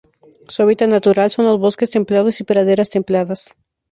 Su 0.47 0.63
hábitat 0.63 0.89
natural 0.89 1.29
son 1.29 1.45
los 1.45 1.59
bosques 1.59 1.91
templados 1.91 2.39
y 2.39 2.43
praderas 2.43 2.89
templadas. 2.89 3.53